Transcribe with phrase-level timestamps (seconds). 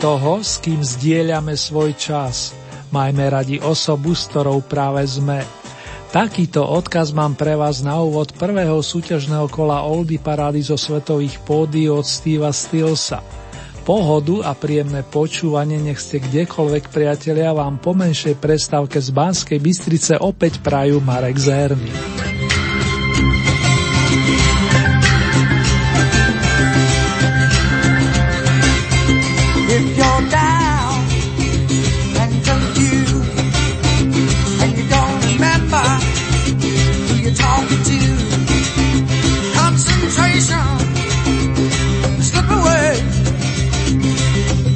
[0.00, 2.56] Toho, s kým zdieľame svoj čas.
[2.88, 5.44] Majme radi osobu, s ktorou práve sme.
[6.08, 11.92] Takýto odkaz mám pre vás na úvod prvého súťažného kola Oldy Parády zo svetových pódy
[11.92, 13.20] od Steva Stillsa.
[13.84, 20.16] Pohodu a príjemné počúvanie nech ste kdekoľvek priatelia vám po menšej prestávke z Banskej Bystrice
[20.16, 22.19] opäť prajú Marek Zerný.
[40.38, 42.22] salvation.
[42.22, 43.00] Slip away,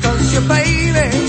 [0.03, 1.24] cause you're baby.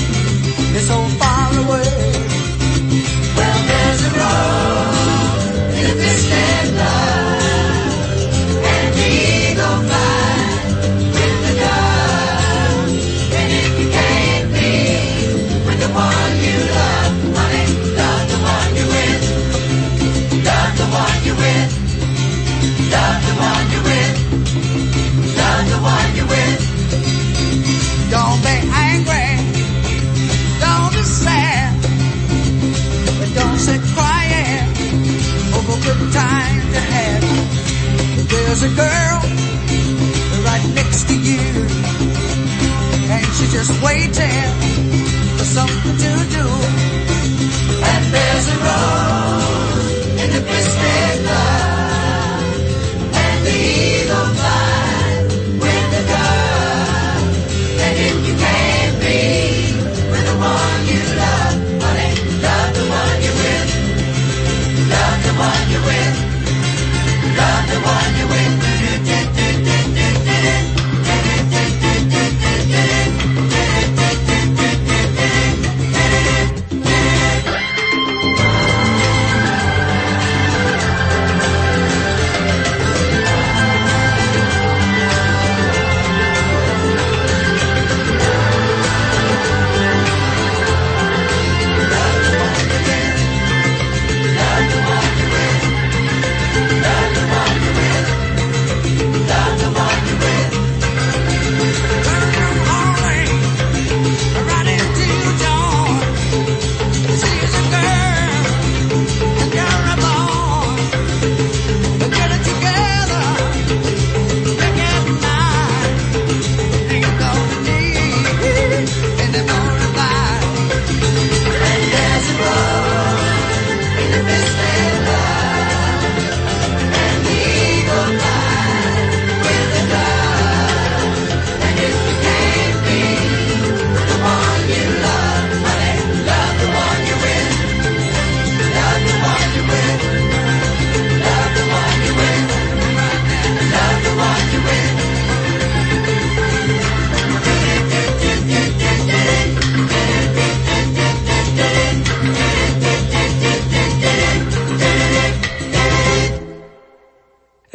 [38.55, 39.19] There's a girl
[40.43, 41.67] right next to you,
[43.11, 44.51] and she's just waiting
[45.37, 46.45] for something to do.
[47.83, 49.87] And there's a rose
[50.23, 52.43] in the biscuit love,
[53.23, 55.31] and the eagle flies
[55.63, 57.27] with the dove.
[57.83, 59.19] And if you can't be
[60.11, 63.69] with the one you love, honey, love the one you're with,
[64.91, 66.34] love the one you're with,
[67.67, 68.74] the one.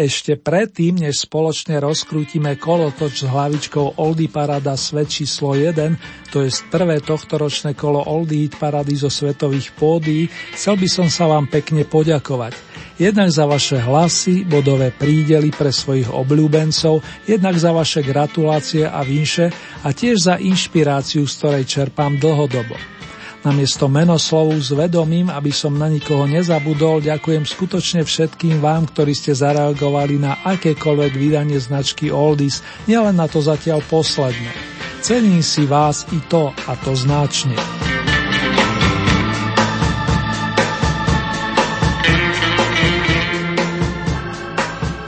[0.01, 6.49] Ešte predtým, než spoločne rozkrútime kolotoč s hlavičkou Oldy Parada svet číslo 1, to je
[6.73, 10.25] prvé tohtoročné kolo Oldy Parady zo svetových pódií,
[10.57, 12.57] chcel by som sa vám pekne poďakovať.
[12.97, 19.53] Jednak za vaše hlasy, bodové prídely pre svojich obľúbencov, jednak za vaše gratulácie a vinše
[19.85, 23.00] a tiež za inšpiráciu, z ktorej čerpám dlhodobo.
[23.41, 29.33] Namiesto menoslovu s vedomím, aby som na nikoho nezabudol, ďakujem skutočne všetkým vám, ktorí ste
[29.33, 34.53] zareagovali na akékoľvek vydanie značky Oldies, nielen na to zatiaľ posledné.
[35.01, 37.57] Cením si vás i to, a to značne.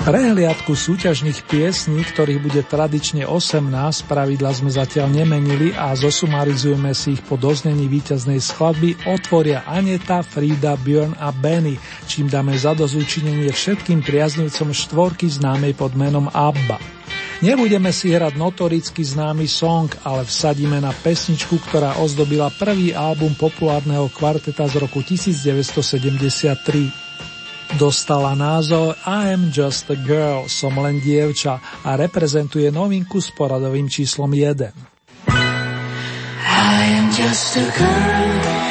[0.03, 3.71] Prehliadku súťažných piesní, ktorých bude tradične 18,
[4.11, 10.75] pravidla sme zatiaľ nemenili a zosumarizujeme si ich po doznení víťaznej skladby, otvoria Aneta, Frida,
[10.75, 11.79] Björn a Benny,
[12.11, 16.83] čím dáme zadozúčinenie všetkým priaznivcom štvorky známej pod menom ABBA.
[17.47, 24.11] Nebudeme si hrať notoricky známy song, ale vsadíme na pesničku, ktorá ozdobila prvý album populárneho
[24.11, 27.12] kvarteta z roku 1973.
[27.81, 34.29] Dostala názov am just a girl, som len dievča a reprezentuje novinku s poradovým číslom
[34.29, 34.73] 1.
[35.29, 38.62] I am just a girl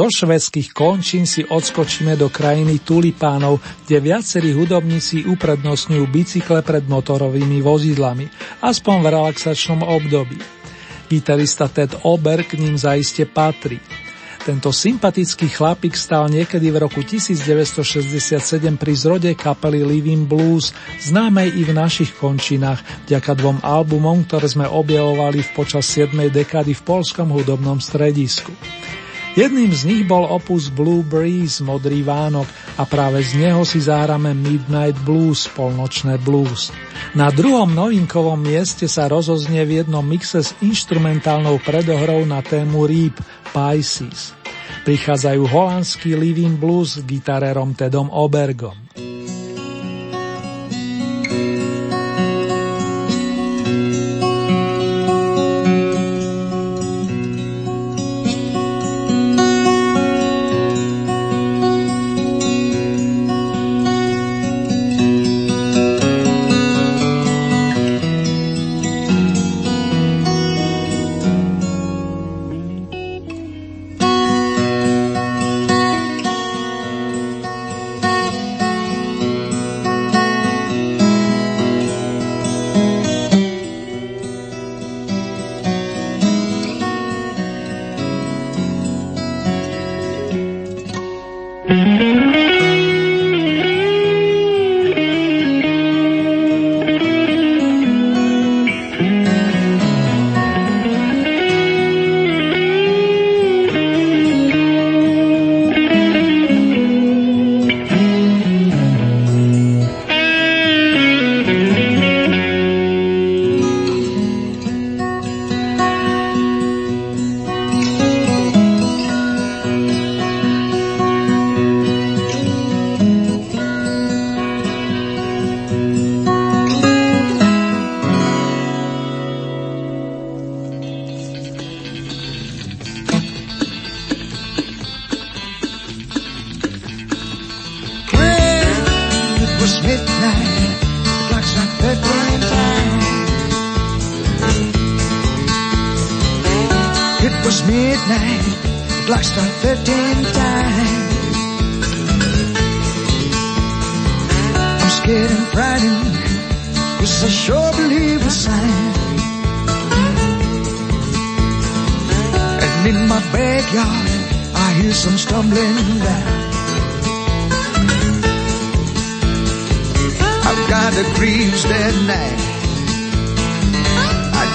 [0.00, 7.60] Zo švedských končín si odskočíme do krajiny tulipánov, kde viacerí hudobníci uprednostňujú bicykle pred motorovými
[7.60, 8.24] vozidlami,
[8.64, 10.40] aspoň v relaxačnom období.
[11.04, 13.76] Gitarista Ted Ober k ním zaiste patrí.
[14.40, 18.40] Tento sympatický chlapík stal niekedy v roku 1967
[18.80, 24.64] pri zrode kapely Living Blues, známej i v našich končinách, vďaka dvom albumom, ktoré sme
[24.64, 26.16] objavovali v počas 7.
[26.32, 28.48] dekady v polskom hudobnom stredisku.
[29.40, 32.44] Jedným z nich bol opus Blue Breeze, Modrý Vánok
[32.76, 36.68] a práve z neho si zahráme Midnight Blues, Polnočné blues.
[37.16, 43.16] Na druhom novinkovom mieste sa rozoznie v jednom mixe s instrumentálnou predohrou na tému Reap,
[43.48, 44.36] Pisces.
[44.84, 48.76] Prichádzajú holandský Living Blues s gitarerom Tedom Obergom.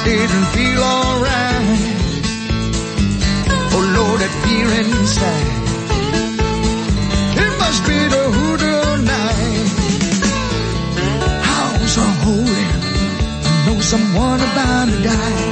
[0.06, 1.66] Didn't feel alright.
[3.74, 5.52] Oh Lord, that fear inside.
[7.44, 9.70] It must be the hoodoo night.
[11.52, 12.68] House are holy.
[13.50, 15.45] I know someone about to die.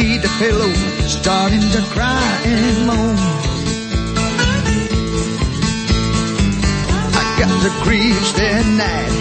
[0.00, 0.72] Beneath the pillow,
[1.06, 3.16] starting to cry and moan.
[7.20, 9.16] I got the creeps that night.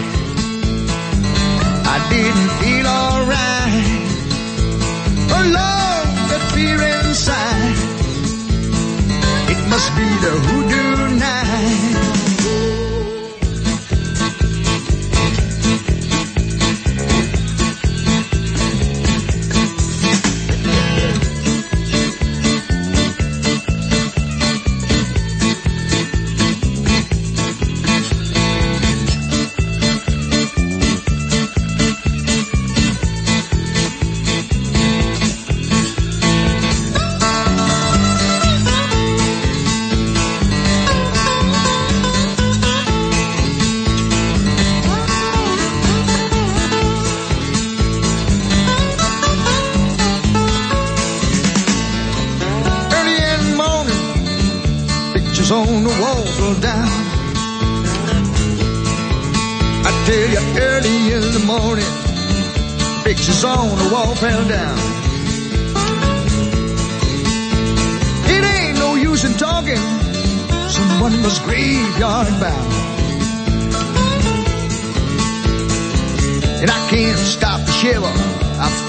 [1.96, 4.08] I didn't feel alright.
[5.32, 7.78] Oh, Alone, the fear inside.
[9.52, 11.39] It must be the hoodoo night.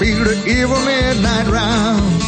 [0.01, 2.21] Feel the evil midnight round.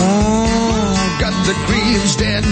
[0.00, 2.44] Oh, got the creeps that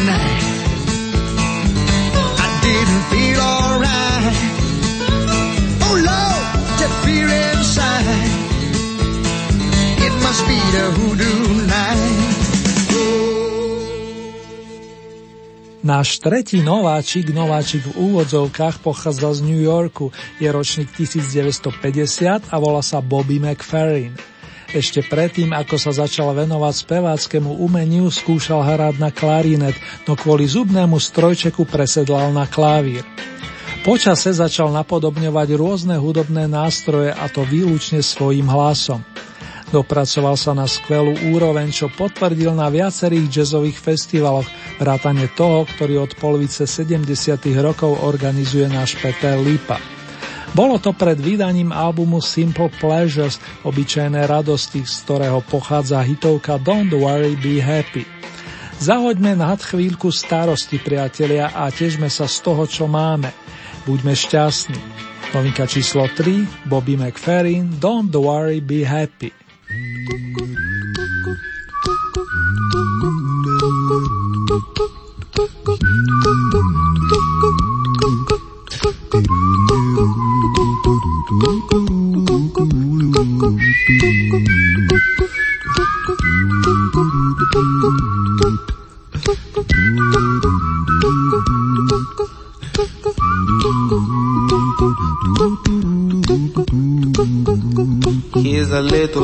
[15.97, 22.85] Náš tretí nováčik, nováčik v úvodzovkách, pochádza z New Yorku, je ročník 1950 a volá
[22.85, 24.13] sa Bobby McFerrin.
[24.77, 29.73] Ešte predtým, ako sa začal venovať speváckému umeniu, skúšal hrať na klarinet,
[30.05, 33.01] no kvôli zubnému strojčeku presedlal na klavír.
[33.81, 39.01] Počase začal napodobňovať rôzne hudobné nástroje a to výlučne svojím hlasom.
[39.67, 44.47] Dopracoval sa na skvelú úroveň, čo potvrdil na viacerých jazzových festivaloch,
[44.79, 47.03] vrátane toho, ktorý od polovice 70.
[47.59, 49.83] rokov organizuje náš Peter Lipa.
[50.55, 57.35] Bolo to pred vydaním albumu Simple Pleasures, obyčajné radosti, z ktorého pochádza hitovka Don't Worry,
[57.35, 58.07] Be Happy.
[58.79, 63.35] Zahoďme nad chvíľku starosti, priatelia, a težme sa z toho, čo máme.
[63.83, 64.81] Buďme šťastní.
[65.35, 69.46] Novinka číslo 3, Bobby McFerrin, Don't Worry, Be Happy.
[69.69, 70.46] 咕咕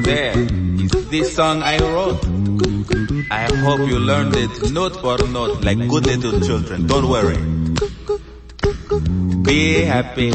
[0.00, 2.22] There is this song I wrote.
[3.30, 6.86] I hope you learned it note for note like good little children.
[6.86, 7.38] Don't worry.
[9.42, 10.32] Be happy.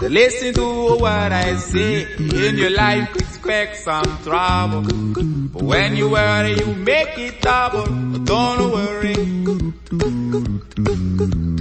[0.00, 2.12] Listen to what I say.
[2.18, 4.82] In your life expect some trouble.
[4.82, 7.86] But when you worry you make it double.
[7.86, 9.14] But don't worry.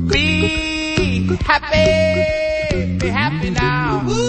[0.09, 2.97] Be happy.
[2.97, 4.28] Be happy now.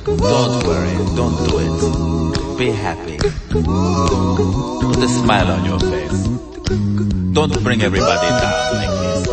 [0.17, 0.95] Don't worry.
[1.15, 2.57] Don't do it.
[2.57, 3.17] Be happy.
[3.17, 6.27] Put a smile on your face.
[7.33, 9.27] Don't bring everybody down like this.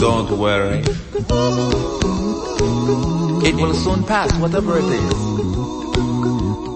[0.00, 0.84] Don't worry.
[3.42, 5.14] It will soon pass, whatever it is.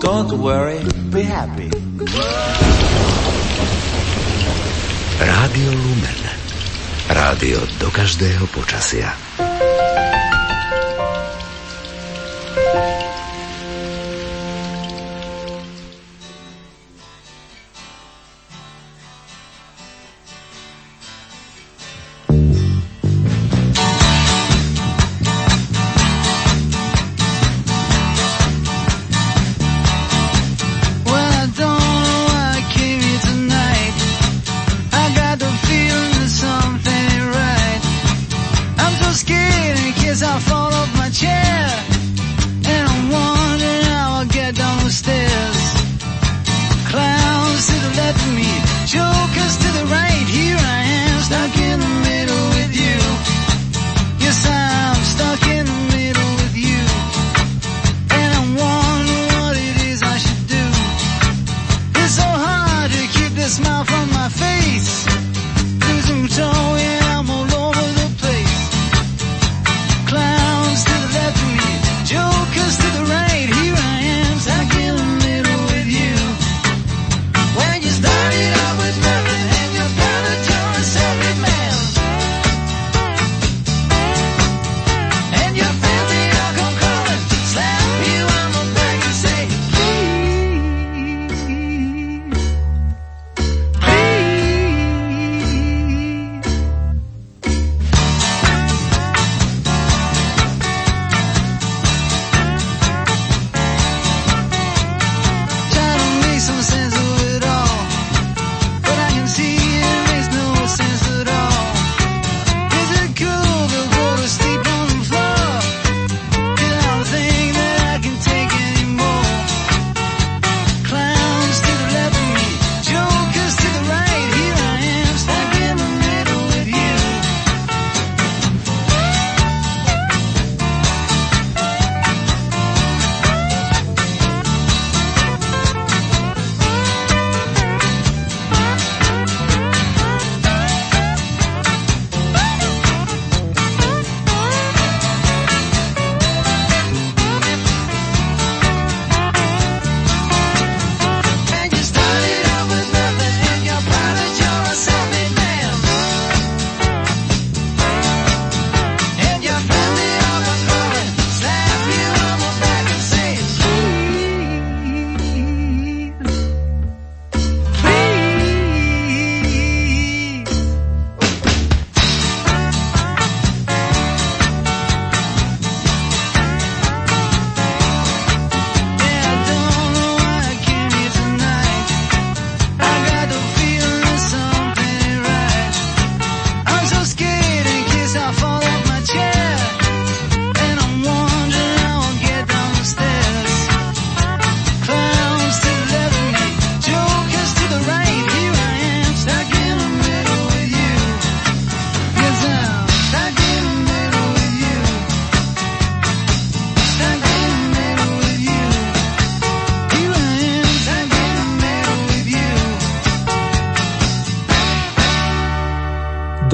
[0.00, 0.81] Don't worry,
[1.12, 1.70] be happy.
[5.20, 6.20] Rádio Lumen.
[7.09, 9.12] Rádio do každého počasia.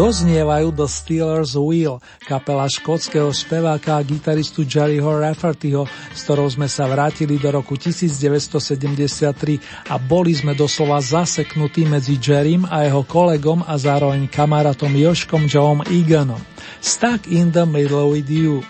[0.01, 5.85] Doznievajú The Steelers Wheel, kapela škótskeho speváka a gitaristu Jerryho Raffertyho,
[6.17, 9.61] s ktorou sme sa vrátili do roku 1973
[9.93, 15.85] a boli sme doslova zaseknutí medzi Jerrym a jeho kolegom a zároveň kamarátom Joškom Joeom
[15.93, 16.41] Eganom.
[16.81, 18.65] Stuck in the middle with you.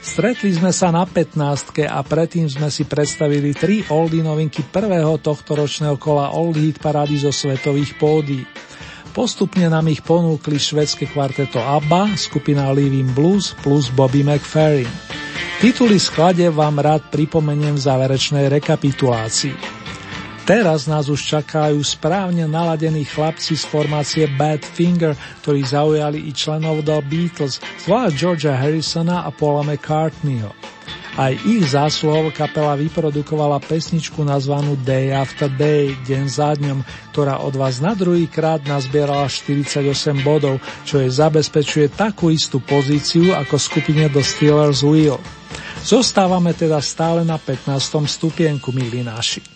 [0.00, 5.52] Stretli sme sa na 15 a predtým sme si predstavili tri oldy novinky prvého tohto
[5.52, 8.48] ročného kola Old Hit Parady zo svetových pódií.
[9.12, 14.88] Postupne nám ich ponúkli švedské kvarteto ABBA, skupina Living Blues plus Bobby McFerrin.
[15.60, 19.52] Tituly sklade vám rád pripomeniem v záverečnej rekapitulácii.
[20.48, 26.82] Teraz nás už čakajú správne naladení chlapci z formácie Bad Finger, ktorí zaujali i členov
[26.82, 30.50] The Beatles, zvlášť Georgia Harrisona a Paula McCartneyho.
[31.12, 36.80] Aj ich zásluhou kapela vyprodukovala pesničku nazvanú Day After Day, deň za dňom,
[37.12, 39.84] ktorá od vás na druhý krát nazbierala 48
[40.24, 40.56] bodov,
[40.88, 45.20] čo jej zabezpečuje takú istú pozíciu ako skupine The Steelers Wheel.
[45.84, 47.76] Zostávame teda stále na 15.
[48.08, 49.51] stupienku, milí naši.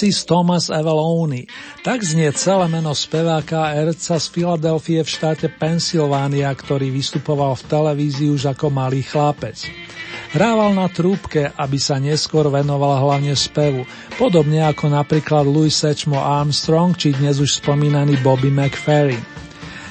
[0.00, 1.44] Francis Thomas Avalone.
[1.84, 8.32] Tak znie celé meno speváka a z Filadelfie v štáte Pensylvánia, ktorý vystupoval v televízii
[8.32, 9.60] už ako malý chlapec.
[10.32, 13.84] Hrával na trúbke, aby sa neskôr venoval hlavne spevu,
[14.16, 19.20] podobne ako napríklad Louis Sečmo Armstrong či dnes už spomínaný Bobby McFerrin.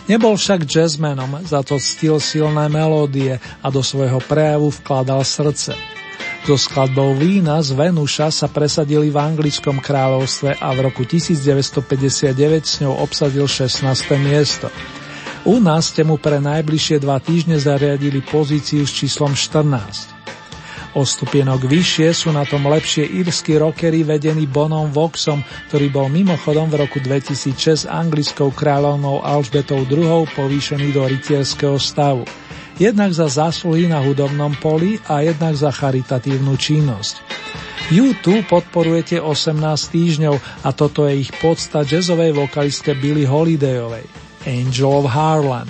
[0.10, 5.99] Nebol však jazzmenom, za to ctil silné melódie a do svojho prejavu vkladal srdce.
[6.48, 12.34] So skladbou Vína z Venuša sa presadili v anglickom kráľovstve a v roku 1959
[12.66, 13.86] s ňou obsadil 16.
[14.18, 14.74] miesto.
[15.46, 20.20] U nás ste mu pre najbližšie dva týždne zariadili pozíciu s číslom 14.
[20.98, 26.66] O stupienok vyššie sú na tom lepšie írsky rockery vedení Bonom Voxom, ktorý bol mimochodom
[26.66, 32.26] v roku 2006 anglickou kráľovnou Alžbetou II povýšený do rytierského stavu.
[32.80, 37.20] Jednak za zásluhy na hudobnom poli a jednak za charitatívnu činnosť.
[37.92, 39.60] U2 podporujete 18
[39.92, 44.08] týždňov a toto je ich podsta jazzovej vokalistke Billy Holidayovej.
[44.48, 45.68] Angel of Harlem.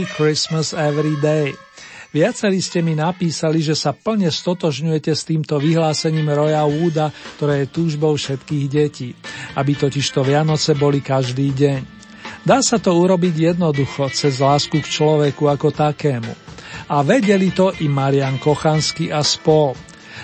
[0.00, 1.52] Be Christmas every day.
[2.10, 7.72] Viacerí ste mi napísali, že sa plne stotožňujete s týmto vyhlásením Roya Wooda, ktoré je
[7.76, 9.12] túžbou všetkých detí,
[9.60, 11.80] aby totižto Vianoce boli každý deň.
[12.48, 16.32] Dá sa to urobiť jednoducho, cez lásku k človeku ako takému.
[16.88, 19.76] A vedeli to i Marian Kochanský a spol.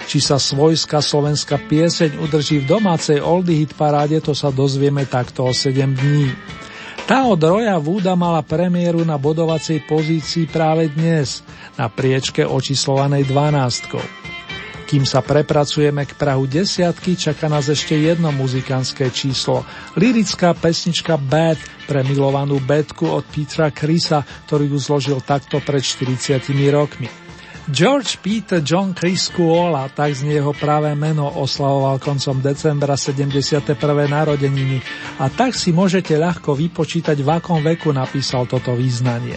[0.09, 5.47] Či sa svojská slovenská pieseň udrží v domácej oldie hit paráde, to sa dozvieme takto
[5.47, 6.33] o 7 dní.
[7.07, 11.39] Tá od Roja Vúda mala premiéru na bodovacej pozícii práve dnes,
[11.79, 14.91] na priečke očíslovanej 12.
[14.91, 19.63] Kým sa prepracujeme k Prahu desiatky, čaká nás ešte jedno muzikantské číslo.
[19.95, 26.43] Lirická pesnička Bad pre milovanú Betku od Petra Krisa, ktorý ju zložil takto pred 40
[26.75, 27.26] rokmi.
[27.67, 33.75] George Peter John Chris Kuola, tak z jeho práve meno oslavoval koncom decembra 71.
[34.07, 34.79] narodeniny
[35.19, 39.35] a tak si môžete ľahko vypočítať, v akom veku napísal toto význanie.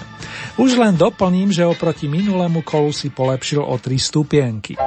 [0.62, 4.78] Už len doplním, že oproti minulému kolu si polepšil o 3 stupienky.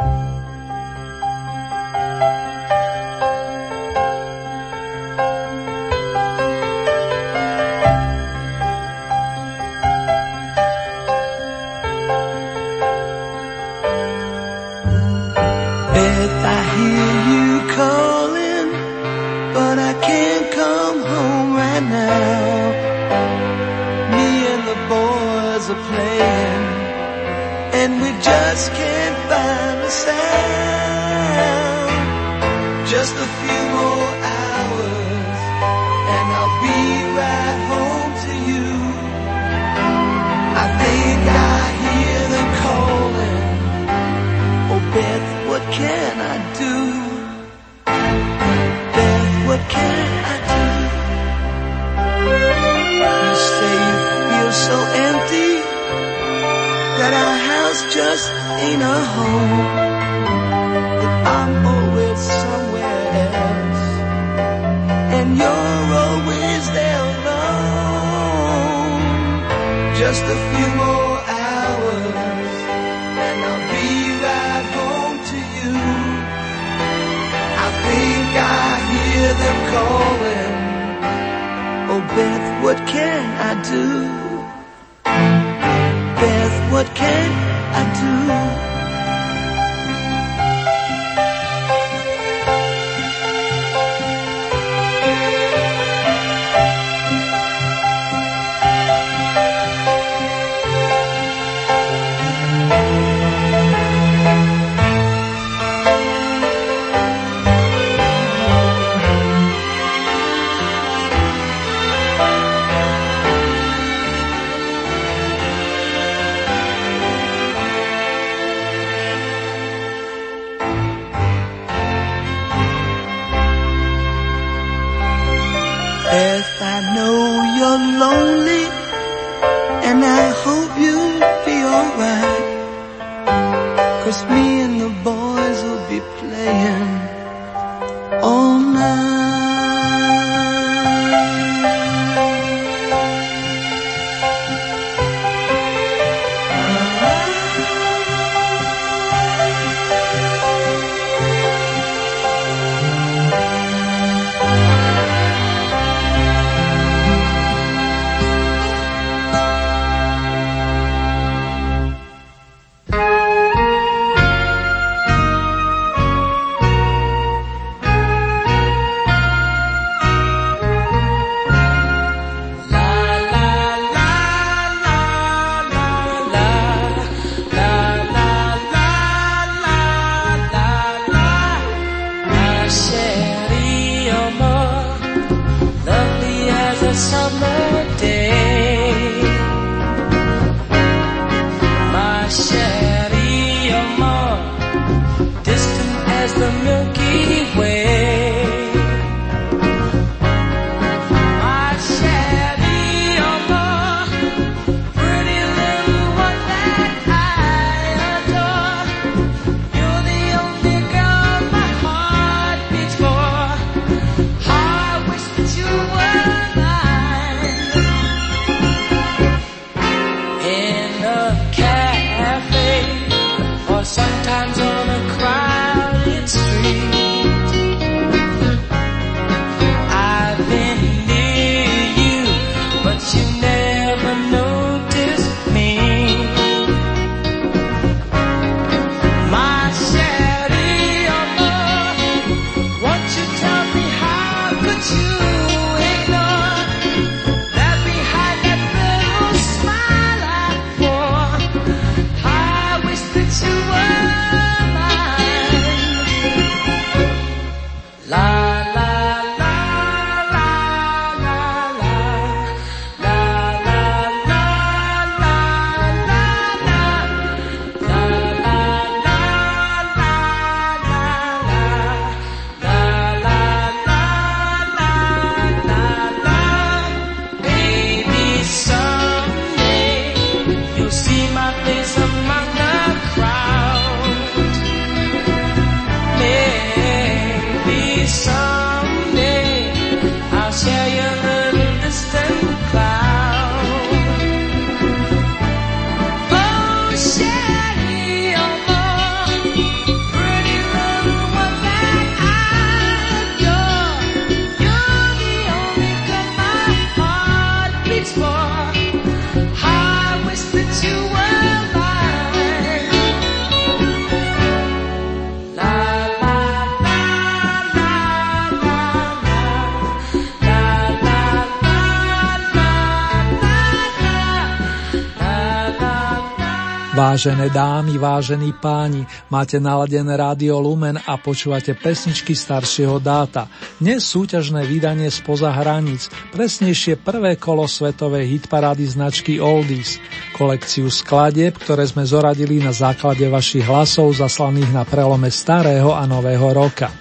[326.93, 333.49] Vážené dámy, vážení páni, máte naladené rádio Lumen a počúvate pesničky staršieho dáta.
[333.80, 339.97] Dnes súťažné vydanie spoza hraníc, presnejšie prvé kolo svetovej hitparády značky Oldies.
[340.36, 346.53] Kolekciu skladieb, ktoré sme zoradili na základe vašich hlasov zaslaných na prelome starého a nového
[346.53, 346.93] roka.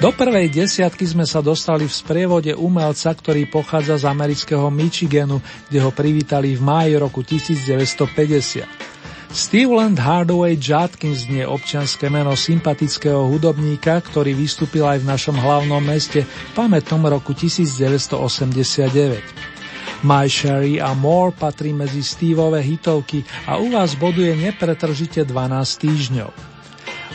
[0.00, 5.84] Do prvej desiatky sme sa dostali v sprievode umelca, ktorý pochádza z amerického Michiganu, kde
[5.84, 8.91] ho privítali v máji roku 1950.
[9.32, 16.28] Steveland Hardaway Judkins nie občianské meno sympatického hudobníka, ktorý vystúpil aj v našom hlavnom meste
[16.28, 18.12] v pamätnom roku 1989.
[20.04, 25.32] My Sherry a More patrí medzi Steveové hitovky a u vás boduje nepretržite 12
[25.80, 26.30] týždňov.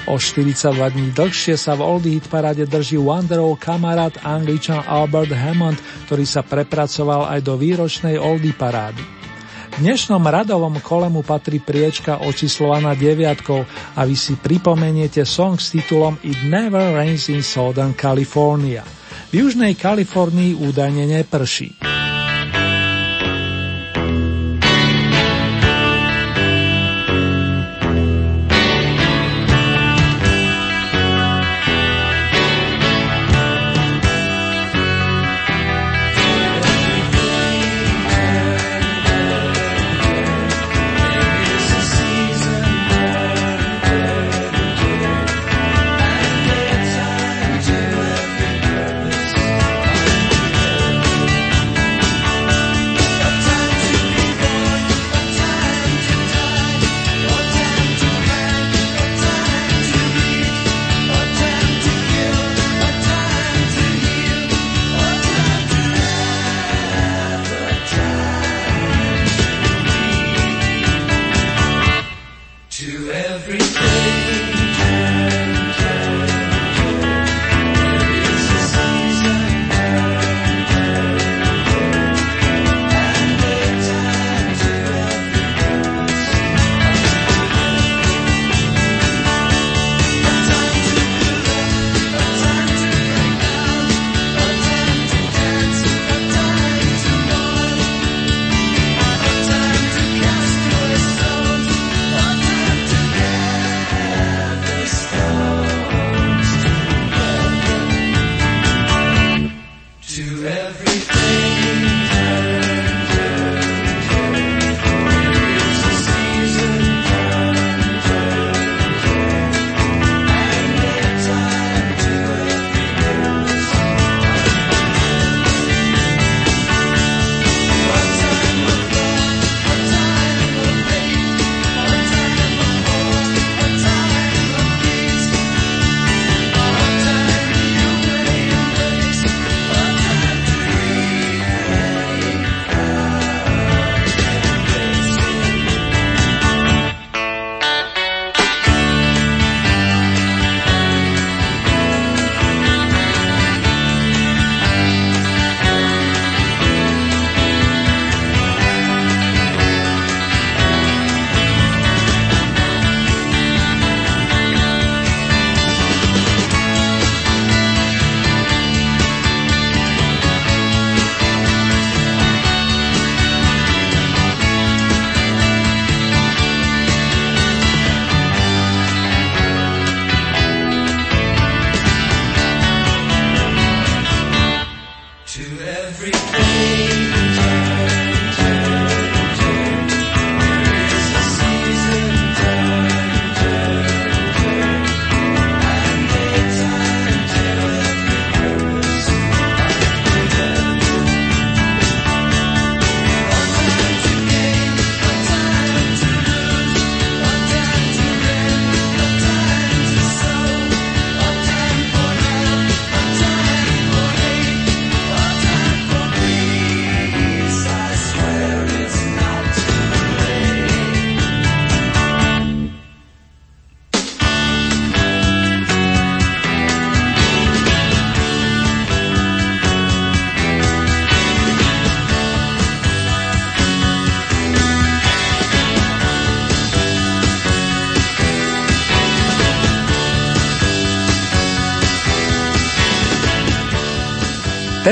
[0.09, 5.77] O 42 dní dlhšie sa v Oldie Hit parade drží Wanderov kamarát angličan Albert Hammond,
[6.09, 9.16] ktorý sa prepracoval aj do výročnej Oldie parády.
[9.77, 13.61] Dnešnom radovom kole mu patrí priečka očíslovaná deviatkou
[13.93, 18.81] a vy si pripomeniete song s titulom It Never Rains in Southern California.
[19.29, 21.96] V južnej Kalifornii údajne neprší.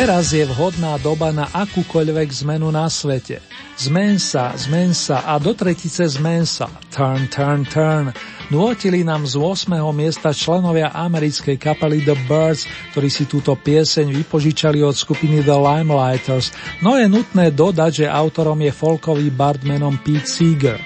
[0.05, 3.41] Teraz je vhodná doba na akúkoľvek zmenu na svete.
[3.73, 6.69] Zmen sa, zmen sa a do tretice zmen sa.
[6.93, 8.13] Turn, turn, turn.
[8.53, 9.73] Nôtili nám z 8.
[9.97, 16.53] miesta členovia americkej kapely The Birds, ktorí si túto pieseň vypožičali od skupiny The Limelighters,
[16.85, 20.77] no je nutné dodať, že autorom je folkový bard menom Pete Seeger.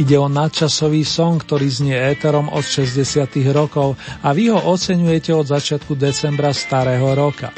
[0.00, 3.28] Ide o nadčasový song, ktorý znie éterom od 60.
[3.52, 7.52] rokov a vy ho oceňujete od začiatku decembra starého roka.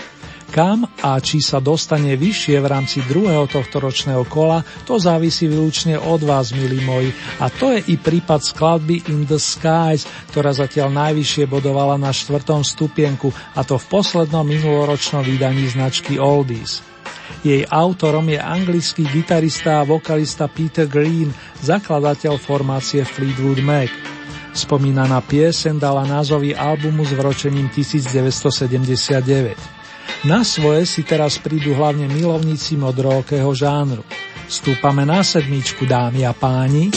[0.51, 5.95] Kam a či sa dostane vyššie v rámci druhého tohto ročného kola, to závisí výlučne
[5.95, 7.15] od vás, milí moji.
[7.39, 12.67] A to je i prípad skladby In the Skies, ktorá zatiaľ najvyššie bodovala na štvrtom
[12.67, 16.83] stupienku, a to v poslednom minuloročnom vydaní značky Oldies.
[17.47, 21.31] Jej autorom je anglický gitarista a vokalista Peter Green,
[21.63, 23.95] zakladateľ formácie Fleetwood Mac.
[24.51, 29.80] Spomínaná piesen dala názový albumu s vročením 1979.
[30.21, 34.05] Na svoje si teraz prídu hlavne milovníci modrookého žánru.
[34.53, 36.93] Stúpame na sedmičku, dámy a páni.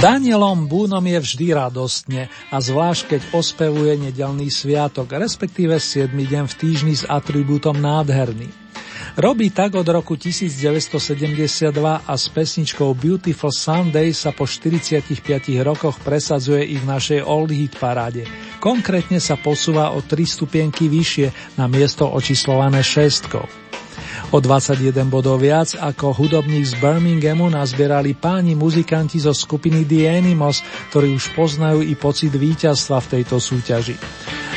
[0.00, 6.16] Danielom Búnom je vždy radostne a zvlášť keď ospevuje nedelný sviatok, respektíve 7.
[6.16, 8.48] deň v týždni s atribútom nádherný.
[9.20, 15.04] Robí tak od roku 1972 a s pesničkou Beautiful Sunday sa po 45
[15.60, 18.24] rokoch presadzuje i v našej Old Hit paráde.
[18.56, 23.44] Konkrétne sa posúva o 3 stupienky vyššie na miesto očíslované šestkou.
[24.30, 30.62] O 21 bodov viac ako hudobník z Birminghamu nazbierali páni muzikanti zo skupiny The Animals,
[30.94, 33.98] ktorí už poznajú i pocit víťazstva v tejto súťaži.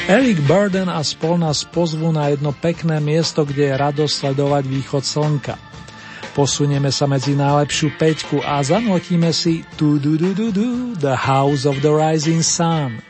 [0.06, 5.02] Eric Burden a spol nás pozvú na jedno pekné miesto, kde je rado sledovať východ
[5.02, 5.58] slnka.
[6.38, 11.66] Posunieme sa medzi najlepšiu peťku a zanotíme si tu du du du du The House
[11.66, 13.02] of the Rising Sun.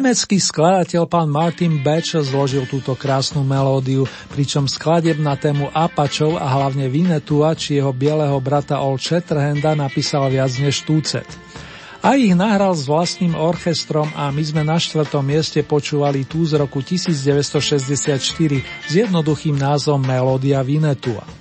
[0.00, 6.48] Nemecký skladateľ pán Martin Batcher zložil túto krásnu melódiu, pričom skladeb na tému Apačov a
[6.56, 11.28] hlavne Vinetua či jeho bieleho brata Old Shatterhanda napísal viac než túcet.
[12.00, 16.56] A ich nahral s vlastným orchestrom a my sme na štvrtom mieste počúvali tú z
[16.56, 18.24] roku 1964
[18.88, 21.39] s jednoduchým názvom Melódia Vinetua.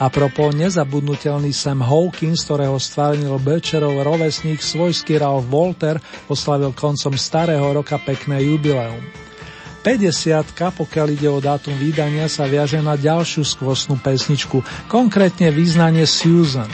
[0.00, 6.00] A propos nezabudnutelný Sam Hawkins, ktorého stvárnil Bečerov rovesník svojský Ralph Walter,
[6.32, 9.04] oslavil koncom starého roka pekné jubileum.
[9.84, 16.68] 50, pokiaľ ide o dátum vydania, sa viaže na ďalšiu skvostnú pesničku, konkrétne význanie Susan.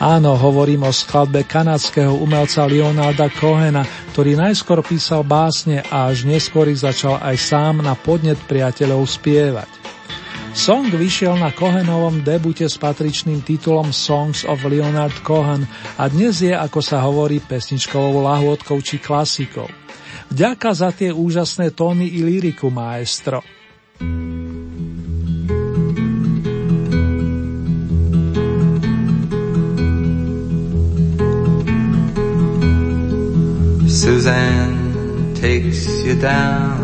[0.00, 3.84] Áno, hovorím o skladbe kanadského umelca Leonarda Cohena,
[4.16, 9.83] ktorý najskôr písal básne a až neskôr ich začal aj sám na podnet priateľov spievať.
[10.54, 15.66] Song vyšiel na Kohenovom debute s patričným titulom Songs of Leonard Cohen
[15.98, 19.66] a dnes je, ako sa hovorí, pesničkovou lahôdkou či klasikou.
[20.30, 23.42] Vďaka za tie úžasné tóny i líriku, maestro.
[33.90, 36.83] Suzanne takes you down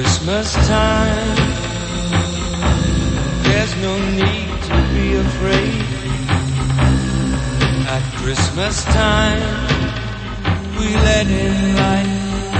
[0.00, 1.36] Christmas time.
[3.42, 5.82] There's no need to be afraid.
[7.88, 9.42] At Christmas time,
[10.78, 12.06] we let in light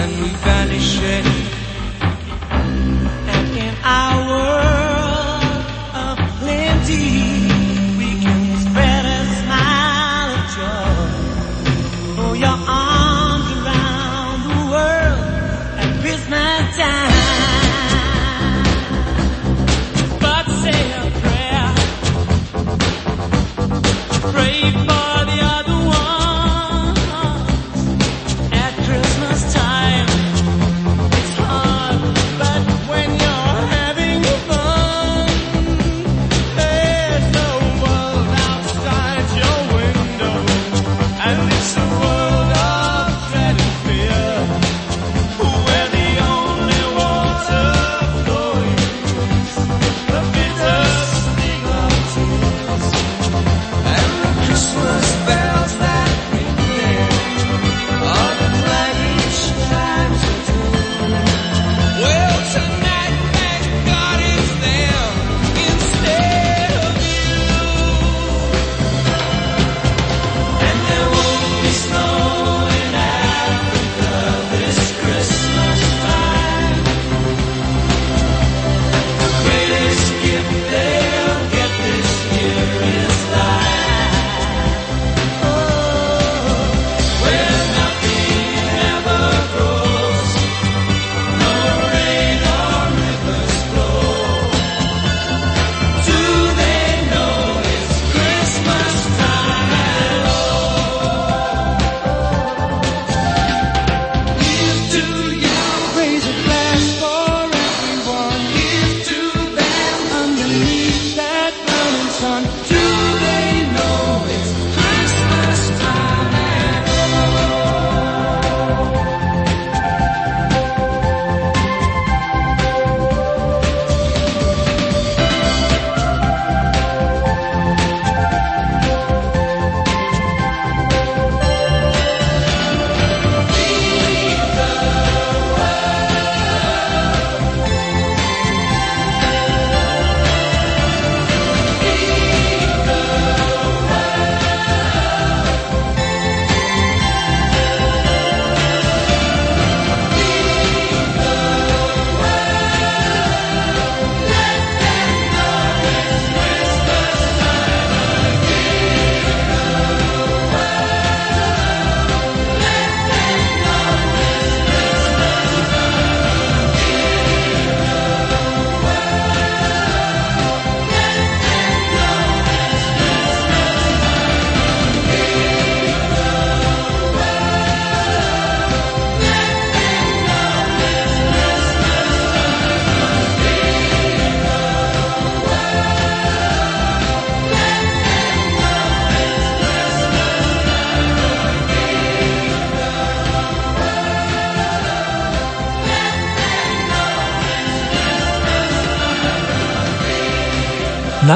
[0.00, 1.47] and we banish it.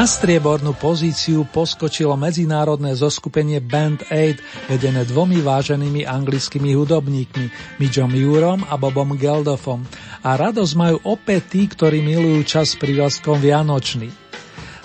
[0.03, 8.67] Na striebornú pozíciu poskočilo medzinárodné zoskupenie Band Aid, vedené dvomi váženými anglickými hudobníkmi, Midgom Murom
[8.67, 9.87] a Bobom Geldofom.
[10.27, 14.11] A radosť majú opäť tí, ktorí milujú čas prívlaskom Vianočný.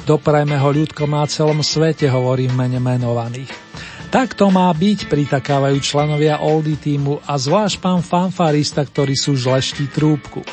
[0.06, 3.50] Doprajme ho ľudkom na celom svete, hovorí v mene menovaných.
[4.14, 9.90] Tak to má byť, pritakávajú členovia Oldy týmu a zvlášť pán fanfarista, ktorý sú žleští
[9.90, 10.46] trúbku.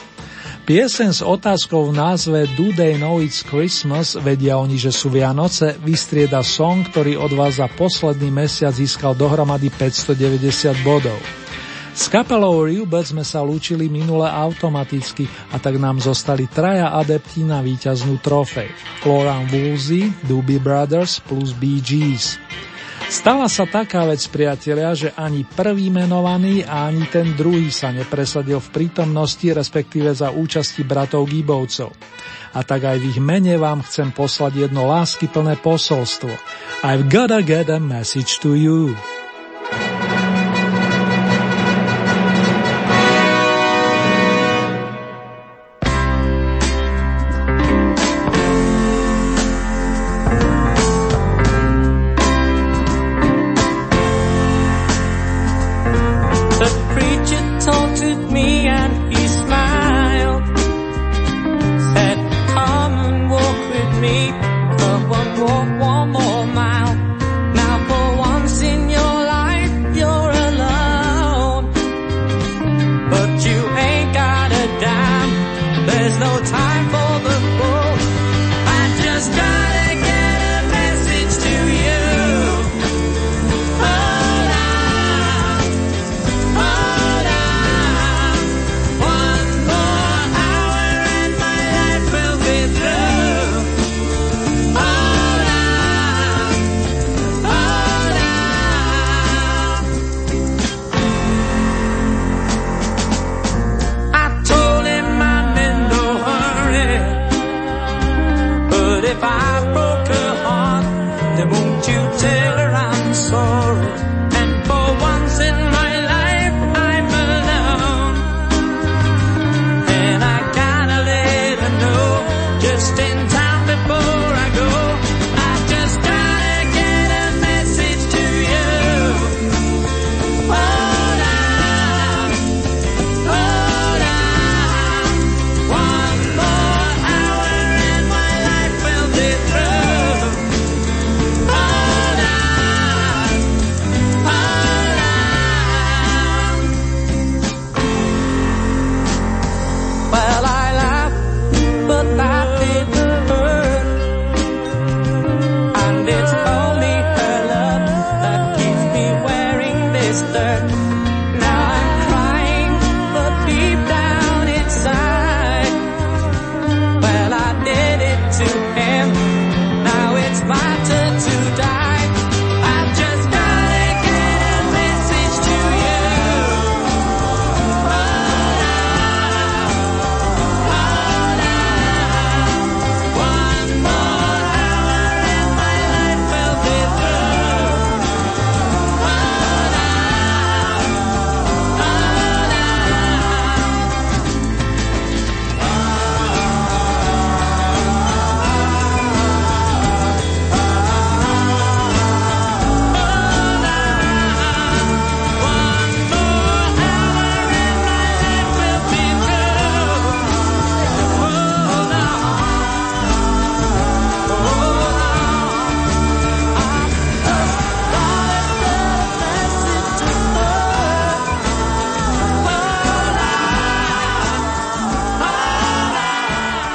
[0.65, 5.77] Piesen s otázkou v názve Do They Know It's Christmas, vedia oni, že sú Vianoce,
[5.77, 11.21] vystrieda song, ktorý od vás za posledný mesiac získal dohromady 590 bodov.
[11.93, 17.61] S kapelou Reubert sme sa lúčili minule automaticky a tak nám zostali traja adepti na
[17.61, 18.73] víťaznú trofej.
[19.05, 22.41] Floran Woolsey, Doobie Brothers plus Bee Gees.
[23.09, 28.61] Stala sa taká vec, priatelia, že ani prvý menovaný a ani ten druhý sa nepresadil
[28.61, 31.93] v prítomnosti, respektíve za účasti bratov Gibovcov.
[32.55, 36.33] A tak aj v ich mene vám chcem poslať jedno láskyplné posolstvo.
[36.87, 38.95] I've gotta get a message to you.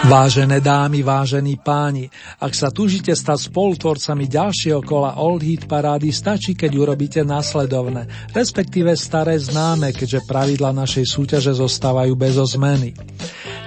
[0.10, 2.10] Vážené dámy, vážení páni,
[2.42, 8.90] ak sa túžite stať spolutvorcami ďalšieho kola Old Heat parády, stačí, keď urobíte následovné, respektíve
[8.98, 12.98] staré známe, keďže pravidla našej súťaže zostávajú bez zmeny.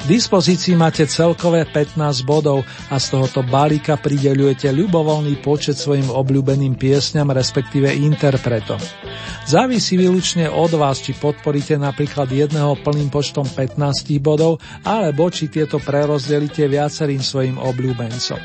[0.03, 6.75] K dispozícii máte celkové 15 bodov a z tohoto balíka prideľujete ľubovoľný počet svojim obľúbeným
[6.75, 8.83] piesňam, respektíve interpretom.
[9.47, 15.79] Závisí výlučne od vás, či podporíte napríklad jedného plným počtom 15 bodov, alebo či tieto
[15.79, 18.43] prerozdelíte viacerým svojim obľúbencom.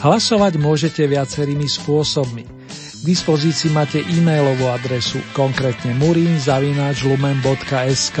[0.00, 2.48] Hlasovať môžete viacerými spôsobmi.
[2.48, 8.20] K dispozícii máte e-mailovú adresu, konkrétne murinzavináčlumen.sk.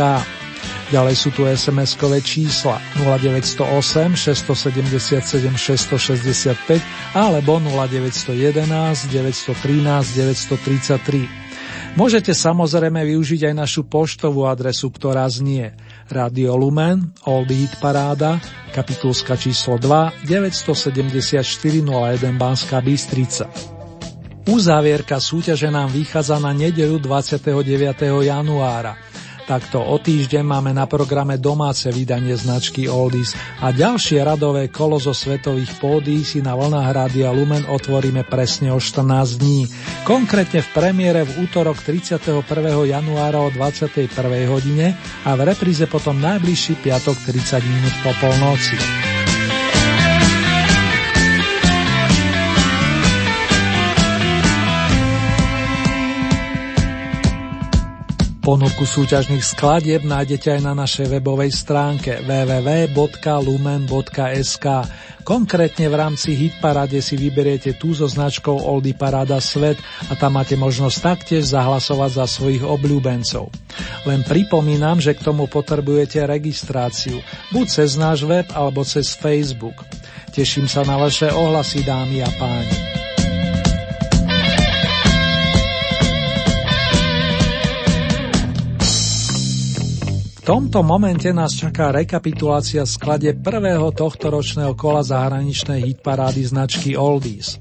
[0.88, 6.80] Ďalej sú tu SMS-kové čísla 0908 677 665
[7.12, 11.48] alebo 0911 913 933.
[11.92, 15.76] Môžete samozrejme využiť aj našu poštovú adresu, ktorá znie
[16.08, 18.40] Radio Lumen, Old Hit Paráda,
[18.72, 21.44] kapitulska číslo 2, 974
[21.84, 23.44] 01 Banská Bystrica.
[24.48, 27.44] Uzávierka súťaže nám vychádza na nedeľu 29.
[28.24, 28.96] januára.
[29.48, 33.32] Takto o týždeň máme na programe domáce vydanie značky Oldies
[33.64, 38.76] a ďalšie radové kolo zo svetových pódií si na vlnách Rádia Lumen otvoríme presne o
[38.76, 39.64] 14 dní.
[40.04, 42.44] Konkrétne v premiére v útorok 31.
[42.92, 44.12] januára o 21.
[44.52, 44.92] hodine
[45.24, 49.17] a v repríze potom najbližší piatok 30 minút po polnoci.
[58.48, 62.96] Ponuku súťažných skladieb nájdete aj na našej webovej stránke www.lumen.sk.
[65.20, 69.76] Konkrétne v rámci Hitparade si vyberiete tú so značkou Oldy Parada Svet
[70.08, 73.52] a tam máte možnosť taktiež zahlasovať za svojich obľúbencov.
[74.08, 77.20] Len pripomínam, že k tomu potrebujete registráciu,
[77.52, 79.76] buď cez náš web alebo cez Facebook.
[80.32, 82.97] Teším sa na vaše ohlasy, dámy a páni.
[90.48, 97.60] Tomto momente nás čaká rekapitulácia sklade prvého tohto ročného kola zahraničnej hitparády značky Oldies.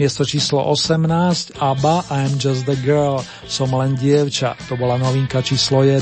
[0.00, 5.84] Miesto číslo 18 ABBA I'm Just the Girl, som len dievča, to bola novinka číslo
[5.84, 6.00] 1.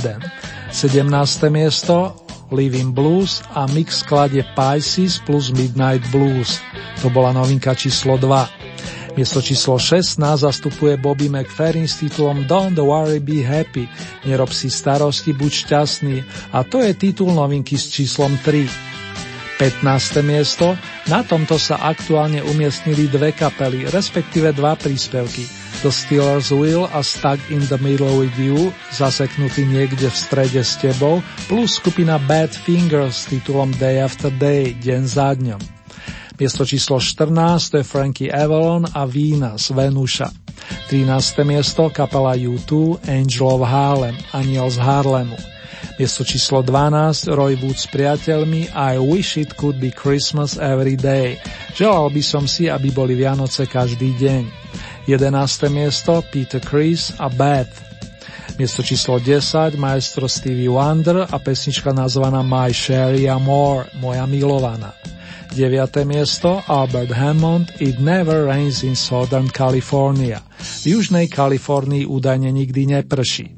[0.70, 1.10] 17.
[1.50, 2.14] miesto
[2.54, 6.62] Living Blues a mix skladie Pisces plus Midnight Blues,
[7.02, 8.61] to bola novinka číslo 2.
[9.12, 13.84] Miesto číslo 16 zastupuje Bobby McFerrin s titulom Don't worry, be happy,
[14.24, 16.16] nerob si starosti, buď šťastný
[16.56, 18.92] a to je titul novinky s číslom 3.
[19.60, 20.24] 15.
[20.24, 20.74] miesto,
[21.06, 25.44] na tomto sa aktuálne umiestnili dve kapely, respektíve dva príspevky.
[25.84, 30.80] The Steelers Will a Stuck in the Middle with You, zaseknutý niekde v strede s
[30.80, 31.20] tebou,
[31.52, 35.81] plus skupina Bad Fingers s titulom Day After Day, deň za dňom.
[36.42, 39.06] Miesto číslo 14 to je Frankie Avalon a
[39.54, 40.26] z Venuša.
[40.90, 41.46] 13.
[41.46, 45.38] miesto kapela U2 Angel of Harlem, Aniel z Harlemu.
[46.02, 51.38] Miesto číslo 12 Roy Wood s priateľmi I wish it could be Christmas every day.
[51.78, 54.42] Želal by som si, aby boli Vianoce každý deň.
[55.06, 55.22] 11.
[55.70, 57.70] miesto Peter Chris a Beth.
[58.58, 64.90] Miesto číslo 10 maestro Stevie Wonder a pesnička nazvaná My Sherry Amore, moja milovaná.
[65.52, 66.08] 9.
[66.08, 70.40] miesto Albert Hammond It Never Rains in Southern California.
[70.56, 73.52] V južnej Kalifornii údajne nikdy neprší.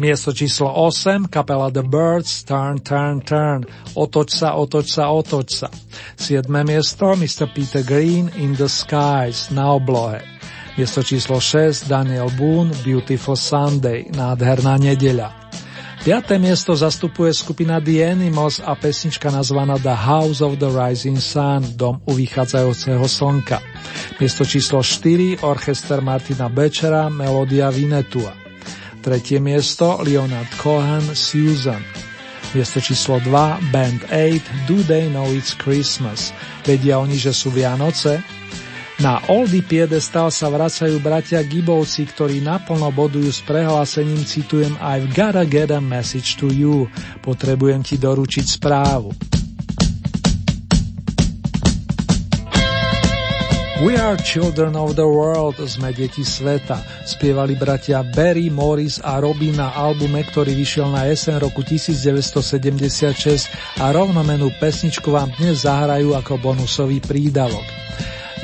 [0.00, 5.68] Miesto číslo 8, kapela The Birds, Turn, Turn, Turn, otoč sa, otoč sa, otoč sa.
[6.16, 6.48] 7.
[6.64, 7.52] miesto, Mr.
[7.52, 10.24] Peter Green, In the Skies, na oblohe.
[10.80, 15.45] Miesto číslo 6 Daniel Boone Beautiful Sunday, nádherná nedeľa.
[16.06, 21.74] Piaté miesto zastupuje skupina The Animals a pesnička nazvaná The House of the Rising Sun,
[21.74, 23.58] dom u vychádzajúceho slnka.
[24.22, 28.38] Miesto číslo 4 orchester Martina Bečera, melódia Vinetua.
[29.02, 31.82] Tretie miesto Leonard Cohen, Susan.
[32.54, 36.30] Miesto číslo 2 Band 8 Do They Know It's Christmas.
[36.62, 38.22] Vedia oni, že sú Vianoce?
[38.96, 45.44] Na Oldy piedestal sa vracajú bratia Gibovci, ktorí naplno bodujú s prehlásením, citujem I've gotta
[45.44, 46.88] get a message to you.
[47.20, 49.12] Potrebujem ti doručiť správu.
[53.84, 59.60] We are children of the world, sme deti sveta, spievali bratia Barry, Morris a Robin
[59.60, 66.40] na albume, ktorý vyšiel na jeseň roku 1976 a rovnomenú pesničku vám dnes zahrajú ako
[66.40, 67.68] bonusový prídavok.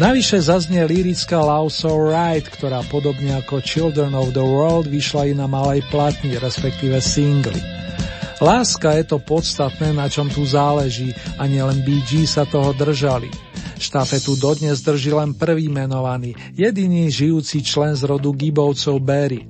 [0.01, 5.33] Navyše zaznie lirická Love So Right, ktorá podobne ako Children of the World vyšla i
[5.37, 7.61] na malej platni, respektíve singli.
[8.41, 13.29] Láska je to podstatné, na čom tu záleží a nielen BG sa toho držali.
[13.77, 19.45] Štafetu dodnes drží len prvý menovaný, jediný žijúci člen z rodu Gibovcov Berry.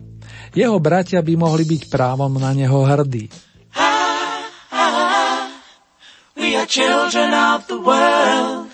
[0.58, 3.30] Jeho bratia by mohli byť právom na neho hrdí.
[6.34, 8.71] we are children of the world.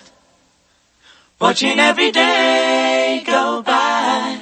[1.40, 4.40] Watching every day go by.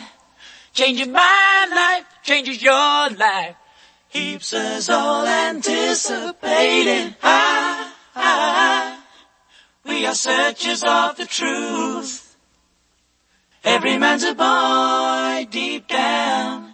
[0.73, 3.55] Changing my life, changes your life.
[4.11, 7.15] Keeps us all anticipating.
[7.23, 9.05] Ah, ah,
[9.85, 12.35] we are searchers of the truth.
[13.63, 16.73] Every man's a boy deep down.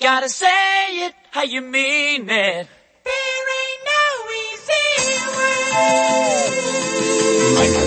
[0.00, 2.66] Gotta say it how you mean it.
[3.04, 5.18] There ain't no easy
[7.78, 7.83] way.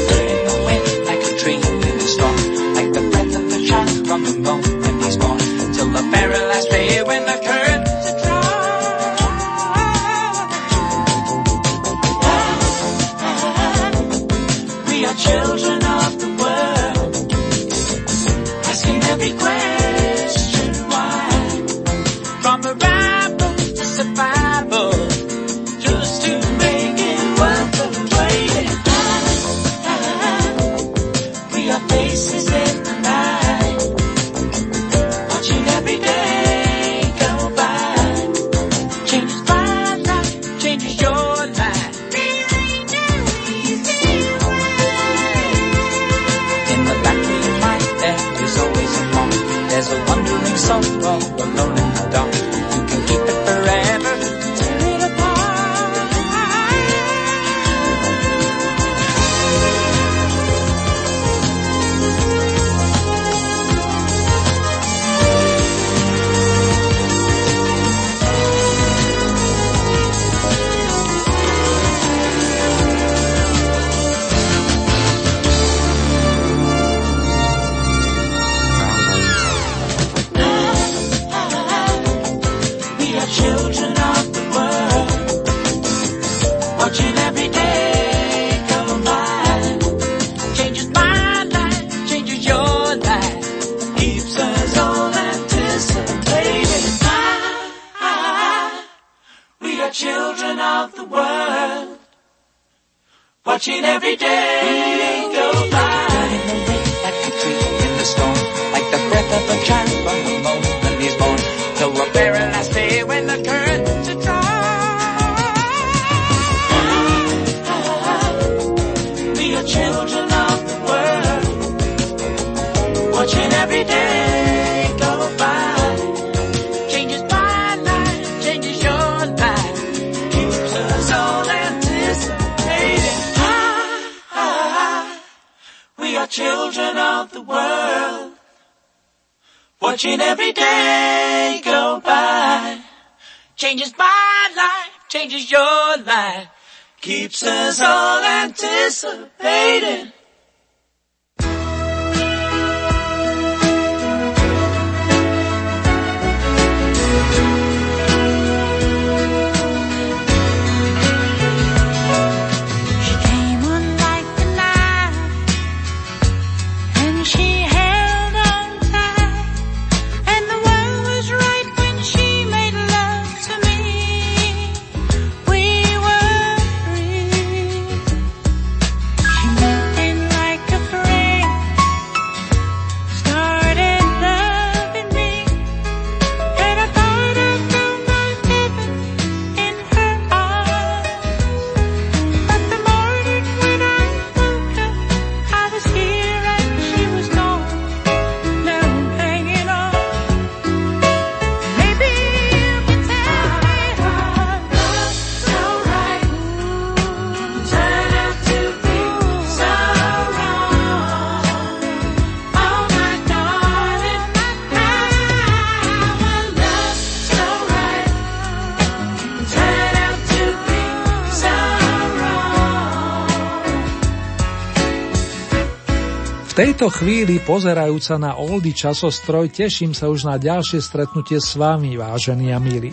[226.57, 232.49] Tejto chvíli, pozerajúca na oldy časostroj, teším sa už na ďalšie stretnutie s vami, vážení
[232.49, 232.89] a milí.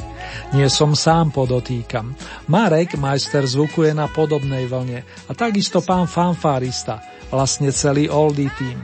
[0.53, 2.13] Nie som sám podotýkam.
[2.53, 7.01] Marek, majster zvuku, je na podobnej vlne a takisto pán fanfárista,
[7.33, 8.77] vlastne celý oldy tým.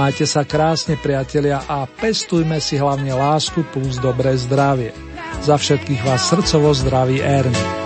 [0.00, 4.96] Majte sa krásne, priatelia, a pestujme si hlavne lásku plus dobré zdravie.
[5.44, 7.85] Za všetkých vás srdcovo zdraví Ernie.